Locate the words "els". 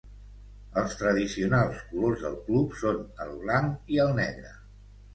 0.81-0.95